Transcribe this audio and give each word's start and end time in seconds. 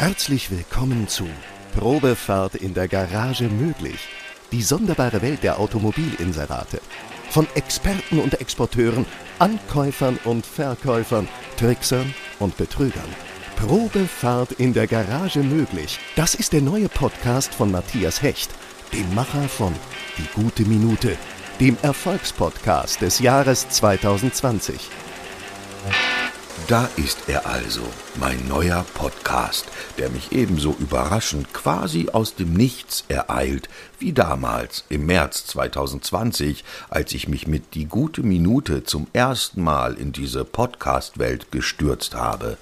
Herzlich 0.00 0.50
willkommen 0.50 1.08
zu 1.08 1.28
Probefahrt 1.76 2.54
in 2.54 2.72
der 2.72 2.88
Garage 2.88 3.50
möglich. 3.50 4.08
Die 4.50 4.62
sonderbare 4.62 5.20
Welt 5.20 5.42
der 5.42 5.60
Automobilinserate. 5.60 6.80
Von 7.28 7.46
Experten 7.54 8.18
und 8.18 8.40
Exporteuren, 8.40 9.04
Ankäufern 9.38 10.18
und 10.24 10.46
Verkäufern, 10.46 11.28
Tricksern 11.58 12.14
und 12.38 12.56
Betrügern. 12.56 13.14
Probefahrt 13.56 14.52
in 14.52 14.72
der 14.72 14.86
Garage 14.86 15.40
möglich. 15.40 15.98
Das 16.16 16.34
ist 16.34 16.54
der 16.54 16.62
neue 16.62 16.88
Podcast 16.88 17.52
von 17.52 17.70
Matthias 17.70 18.22
Hecht, 18.22 18.50
dem 18.94 19.14
Macher 19.14 19.50
von 19.50 19.74
Die 20.16 20.28
gute 20.34 20.64
Minute, 20.64 21.18
dem 21.60 21.76
Erfolgspodcast 21.82 23.02
des 23.02 23.18
Jahres 23.18 23.68
2020. 23.68 24.80
Da 26.70 26.88
ist 26.94 27.18
er 27.26 27.46
also, 27.46 27.82
mein 28.20 28.46
neuer 28.46 28.86
Podcast, 28.94 29.66
der 29.98 30.08
mich 30.08 30.30
ebenso 30.30 30.76
überraschend 30.78 31.52
quasi 31.52 32.10
aus 32.12 32.36
dem 32.36 32.52
Nichts 32.54 33.02
ereilt, 33.08 33.68
wie 33.98 34.12
damals 34.12 34.84
im 34.88 35.04
März 35.04 35.46
2020, 35.46 36.62
als 36.88 37.12
ich 37.12 37.26
mich 37.26 37.48
mit 37.48 37.74
Die 37.74 37.86
gute 37.86 38.22
Minute 38.22 38.84
zum 38.84 39.08
ersten 39.12 39.64
Mal 39.64 39.94
in 39.94 40.12
diese 40.12 40.44
Podcast-Welt 40.44 41.50
gestürzt 41.50 42.14
habe. 42.14 42.56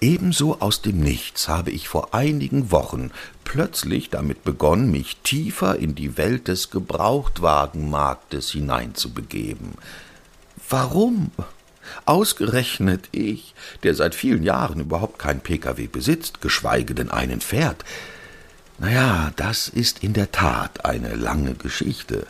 Ebenso 0.00 0.58
aus 0.58 0.82
dem 0.82 0.98
Nichts 0.98 1.46
habe 1.46 1.70
ich 1.70 1.86
vor 1.86 2.14
einigen 2.14 2.72
Wochen 2.72 3.12
plötzlich 3.44 4.10
damit 4.10 4.42
begonnen, 4.42 4.90
mich 4.90 5.16
tiefer 5.22 5.76
in 5.76 5.94
die 5.94 6.16
Welt 6.16 6.48
des 6.48 6.70
Gebrauchtwagenmarktes 6.70 8.50
hineinzubegeben. 8.50 9.74
Warum? 10.68 11.30
Ausgerechnet 12.04 13.08
ich, 13.12 13.54
der 13.82 13.94
seit 13.94 14.14
vielen 14.14 14.42
Jahren 14.42 14.80
überhaupt 14.80 15.18
kein 15.18 15.40
Pkw 15.40 15.86
besitzt, 15.86 16.40
geschweige 16.40 16.94
denn 16.94 17.10
einen 17.10 17.40
fährt. 17.40 17.84
Naja, 18.78 19.32
das 19.36 19.68
ist 19.68 20.04
in 20.04 20.12
der 20.12 20.30
Tat 20.30 20.84
eine 20.84 21.14
lange 21.14 21.54
Geschichte. 21.54 22.26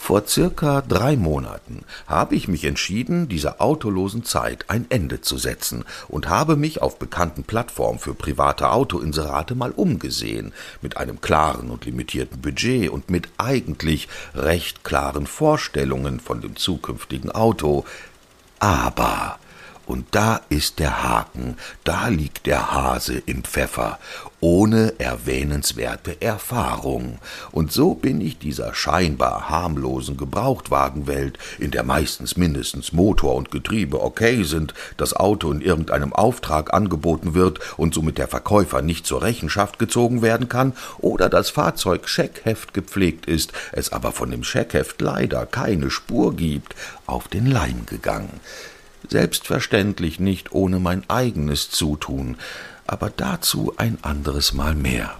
Vor 0.00 0.26
circa 0.26 0.80
drei 0.80 1.16
Monaten 1.16 1.84
habe 2.06 2.34
ich 2.36 2.48
mich 2.48 2.64
entschieden, 2.64 3.28
dieser 3.28 3.60
autolosen 3.60 4.24
Zeit 4.24 4.64
ein 4.68 4.86
Ende 4.88 5.20
zu 5.20 5.36
setzen 5.36 5.84
und 6.06 6.28
habe 6.28 6.56
mich 6.56 6.80
auf 6.80 6.98
bekannten 6.98 7.42
Plattformen 7.44 7.98
für 7.98 8.14
private 8.14 8.70
Autoinserate 8.70 9.54
mal 9.54 9.72
umgesehen, 9.72 10.54
mit 10.80 10.96
einem 10.96 11.20
klaren 11.20 11.68
und 11.68 11.84
limitierten 11.84 12.40
Budget 12.40 12.88
und 12.88 13.10
mit 13.10 13.28
eigentlich 13.36 14.08
recht 14.34 14.82
klaren 14.82 15.26
Vorstellungen 15.26 16.20
von 16.20 16.40
dem 16.40 16.56
zukünftigen 16.56 17.30
Auto, 17.30 17.84
aber, 18.60 19.38
und 19.88 20.06
da 20.10 20.42
ist 20.50 20.78
der 20.78 21.02
Haken, 21.02 21.56
da 21.82 22.08
liegt 22.08 22.46
der 22.46 22.72
Hase 22.72 23.22
im 23.24 23.42
Pfeffer, 23.42 23.98
ohne 24.40 24.92
erwähnenswerte 24.98 26.20
Erfahrung. 26.20 27.18
Und 27.52 27.72
so 27.72 27.94
bin 27.94 28.20
ich 28.20 28.38
dieser 28.38 28.74
scheinbar 28.74 29.48
harmlosen 29.48 30.18
Gebrauchtwagenwelt, 30.18 31.38
in 31.58 31.70
der 31.70 31.84
meistens 31.84 32.36
mindestens 32.36 32.92
Motor 32.92 33.34
und 33.34 33.50
Getriebe 33.50 34.02
okay 34.02 34.42
sind, 34.42 34.74
das 34.98 35.14
Auto 35.16 35.50
in 35.50 35.62
irgendeinem 35.62 36.12
Auftrag 36.12 36.74
angeboten 36.74 37.32
wird 37.32 37.58
und 37.78 37.94
somit 37.94 38.18
der 38.18 38.28
Verkäufer 38.28 38.82
nicht 38.82 39.06
zur 39.06 39.22
Rechenschaft 39.22 39.78
gezogen 39.78 40.20
werden 40.20 40.50
kann, 40.50 40.74
oder 40.98 41.30
das 41.30 41.48
Fahrzeug 41.48 42.08
Scheckheft 42.08 42.74
gepflegt 42.74 43.24
ist, 43.24 43.52
es 43.72 43.90
aber 43.90 44.12
von 44.12 44.30
dem 44.30 44.44
Scheckheft 44.44 45.00
leider 45.00 45.46
keine 45.46 45.90
Spur 45.90 46.36
gibt, 46.36 46.74
auf 47.06 47.26
den 47.28 47.46
Leim 47.46 47.86
gegangen. 47.86 48.40
Selbstverständlich 49.08 50.18
nicht 50.18 50.52
ohne 50.52 50.78
mein 50.80 51.08
eigenes 51.08 51.70
Zutun, 51.70 52.36
aber 52.86 53.10
dazu 53.10 53.74
ein 53.76 53.98
anderes 54.02 54.52
Mal 54.52 54.74
mehr. 54.74 55.18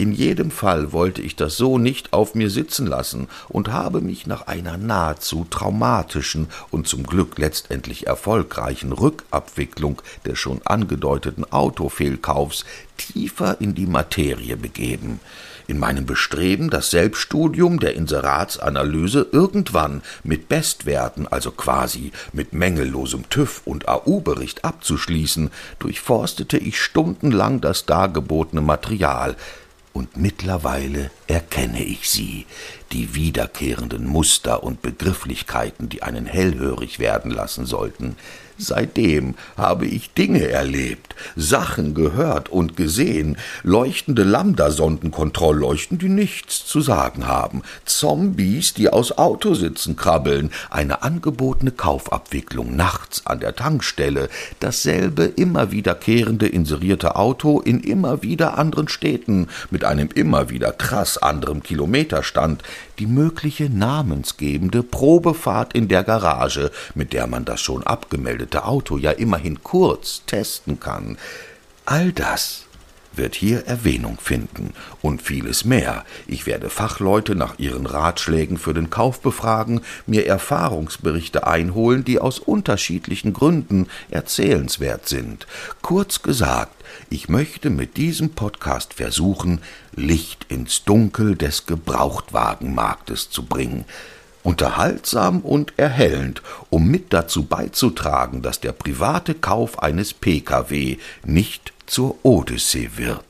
In 0.00 0.12
jedem 0.12 0.52
Fall 0.52 0.92
wollte 0.92 1.20
ich 1.22 1.34
das 1.34 1.56
so 1.56 1.76
nicht 1.76 2.12
auf 2.12 2.36
mir 2.36 2.50
sitzen 2.50 2.86
lassen 2.86 3.26
und 3.48 3.72
habe 3.72 4.00
mich 4.00 4.28
nach 4.28 4.46
einer 4.46 4.78
nahezu 4.78 5.44
traumatischen 5.50 6.46
und 6.70 6.86
zum 6.86 7.02
Glück 7.02 7.36
letztendlich 7.36 8.06
erfolgreichen 8.06 8.92
Rückabwicklung 8.92 10.00
des 10.24 10.38
schon 10.38 10.60
angedeuteten 10.64 11.52
Autofehlkaufs 11.52 12.64
tiefer 12.96 13.60
in 13.60 13.74
die 13.74 13.86
Materie 13.86 14.56
begeben. 14.56 15.18
In 15.66 15.80
meinem 15.80 16.06
Bestreben, 16.06 16.70
das 16.70 16.90
Selbststudium 16.90 17.80
der 17.80 17.94
Inseratsanalyse 17.94 19.26
irgendwann 19.32 20.02
mit 20.22 20.48
Bestwerten, 20.48 21.26
also 21.26 21.50
quasi 21.50 22.12
mit 22.32 22.52
mängellosem 22.52 23.28
TÜV 23.28 23.62
und 23.64 23.88
AU-Bericht 23.88 24.64
abzuschließen, 24.64 25.50
durchforstete 25.80 26.56
ich 26.56 26.80
stundenlang 26.80 27.60
das 27.60 27.84
dargebotene 27.84 28.62
Material, 28.62 29.36
und 29.98 30.16
mittlerweile 30.16 31.10
erkenne 31.26 31.82
ich 31.82 32.08
sie, 32.08 32.46
die 32.92 33.16
wiederkehrenden 33.16 34.06
Muster 34.06 34.62
und 34.62 34.80
Begrifflichkeiten, 34.80 35.88
die 35.88 36.04
einen 36.04 36.24
hellhörig 36.24 37.00
werden 37.00 37.32
lassen 37.32 37.66
sollten. 37.66 38.14
Seitdem 38.60 39.36
habe 39.56 39.86
ich 39.86 40.12
Dinge 40.14 40.48
erlebt, 40.48 41.14
Sachen 41.36 41.94
gehört 41.94 42.48
und 42.48 42.76
gesehen, 42.76 43.36
leuchtende 43.62 44.24
Lambda-Sondenkontrollleuchten, 44.24 45.98
die 45.98 46.08
nichts 46.08 46.66
zu 46.66 46.80
sagen 46.80 47.28
haben, 47.28 47.62
Zombies, 47.84 48.74
die 48.74 48.90
aus 48.90 49.16
Autositzen 49.16 49.94
krabbeln, 49.94 50.50
eine 50.70 51.02
angebotene 51.02 51.70
Kaufabwicklung 51.70 52.74
nachts 52.74 53.26
an 53.26 53.38
der 53.38 53.54
Tankstelle, 53.54 54.28
dasselbe 54.58 55.24
immer 55.24 55.70
wiederkehrende 55.70 56.48
inserierte 56.48 57.14
Auto 57.14 57.60
in 57.60 57.80
immer 57.80 58.22
wieder 58.24 58.58
anderen 58.58 58.88
Städten 58.88 59.46
mit 59.70 59.84
einem 59.84 60.08
immer 60.12 60.50
wieder 60.50 60.72
krass 60.72 61.16
anderem 61.16 61.62
Kilometerstand, 61.62 62.64
die 62.98 63.06
mögliche 63.06 63.70
namensgebende 63.70 64.82
Probefahrt 64.82 65.74
in 65.74 65.86
der 65.86 66.02
Garage, 66.02 66.72
mit 66.96 67.12
der 67.12 67.28
man 67.28 67.44
das 67.44 67.60
schon 67.60 67.86
abgemeldete 68.48 68.64
Auto 68.64 68.96
ja 68.96 69.10
immerhin 69.12 69.62
kurz 69.62 70.22
testen 70.26 70.80
kann. 70.80 71.18
All 71.84 72.12
das 72.12 72.64
wird 73.14 73.34
hier 73.34 73.66
Erwähnung 73.66 74.18
finden 74.20 74.72
und 75.02 75.22
vieles 75.22 75.64
mehr. 75.64 76.04
Ich 76.28 76.46
werde 76.46 76.70
Fachleute 76.70 77.34
nach 77.34 77.58
ihren 77.58 77.86
Ratschlägen 77.86 78.58
für 78.58 78.74
den 78.74 78.90
Kauf 78.90 79.20
befragen, 79.20 79.80
mir 80.06 80.26
Erfahrungsberichte 80.26 81.46
einholen, 81.46 82.04
die 82.04 82.20
aus 82.20 82.38
unterschiedlichen 82.38 83.32
Gründen 83.32 83.88
erzählenswert 84.08 85.08
sind. 85.08 85.46
Kurz 85.82 86.22
gesagt, 86.22 86.74
ich 87.10 87.28
möchte 87.28 87.70
mit 87.70 87.96
diesem 87.96 88.30
Podcast 88.30 88.94
versuchen, 88.94 89.60
Licht 89.96 90.46
ins 90.48 90.84
Dunkel 90.84 91.34
des 91.34 91.66
Gebrauchtwagenmarktes 91.66 93.30
zu 93.30 93.42
bringen. 93.44 93.84
Unterhaltsam 94.42 95.40
und 95.40 95.78
erhellend, 95.78 96.42
um 96.70 96.86
mit 96.86 97.12
dazu 97.12 97.44
beizutragen, 97.44 98.42
dass 98.42 98.60
der 98.60 98.72
private 98.72 99.34
Kauf 99.34 99.82
eines 99.82 100.14
Pkw 100.14 100.98
nicht 101.24 101.72
zur 101.86 102.18
Odyssee 102.24 102.90
wird. 102.96 103.24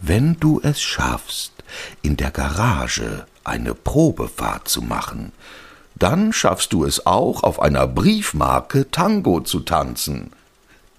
Wenn 0.00 0.38
du 0.38 0.60
es 0.62 0.82
schaffst, 0.82 1.52
in 2.02 2.16
der 2.16 2.30
Garage 2.30 3.26
eine 3.42 3.74
Probefahrt 3.74 4.68
zu 4.68 4.82
machen, 4.82 5.32
dann 5.94 6.32
schaffst 6.32 6.72
du 6.72 6.84
es 6.84 7.06
auch, 7.06 7.42
auf 7.42 7.60
einer 7.60 7.86
Briefmarke 7.86 8.90
Tango 8.90 9.40
zu 9.40 9.60
tanzen 9.60 10.30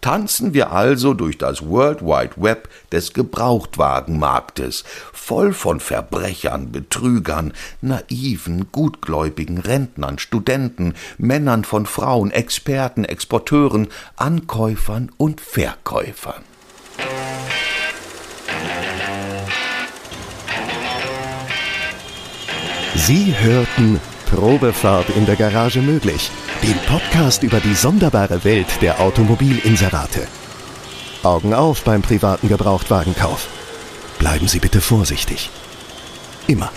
tanzen 0.06 0.54
wir 0.54 0.72
also 0.72 1.16
durch 1.16 1.40
das 1.40 1.68
World 1.68 2.04
Wide 2.04 2.34
Web 2.36 2.70
des 2.92 3.14
Gebrauchtwagenmarktes, 3.14 4.84
voll 5.12 5.52
von 5.52 5.80
Verbrechern, 5.80 6.72
Betrügern, 6.72 7.54
naiven, 7.82 8.72
gutgläubigen 8.72 9.58
Rentnern, 9.58 10.20
Studenten, 10.20 10.94
Männern 11.18 11.64
von 11.64 11.88
Frauen, 11.88 12.30
Experten, 12.30 13.04
Exporteuren, 13.04 13.88
Ankäufern 14.16 15.12
und 15.18 15.42
Verkäufern. 15.42 16.44
Sie 22.94 23.34
hörten 23.40 24.00
Probefahrt 24.30 25.10
in 25.10 25.26
der 25.26 25.36
Garage 25.36 25.82
möglich 25.82 26.30
den 26.64 26.78
Podcast 26.88 27.44
über 27.44 27.60
die 27.60 27.74
sonderbare 27.74 28.44
Welt 28.44 28.82
der 28.82 29.00
Automobilinserate. 29.00 30.28
Augen 31.24 31.54
auf 31.54 31.84
beim 31.84 32.02
privaten 32.02 32.48
Gebrauchtwagenkauf. 32.48 33.48
Bleiben 34.20 34.48
Sie 34.48 34.60
bitte 34.60 34.82
vorsichtig. 34.82 35.50
Immer. 36.48 36.72